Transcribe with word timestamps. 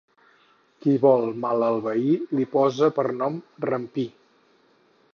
Qui 0.85 0.95
vol 1.03 1.27
mal 1.43 1.67
al 1.67 1.77
veí 1.89 2.17
li 2.39 2.49
posa 2.57 2.91
per 2.99 3.09
nom 3.23 3.41
Rampí. 3.71 4.11